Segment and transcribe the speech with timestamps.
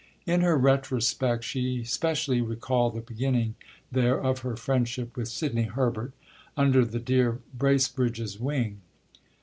[0.25, 3.53] In her retrospect she specially recalled the beginning
[3.91, 6.11] there of her friendship with Sidney Herbert
[6.57, 8.81] "under the dear Bracebridges' wing."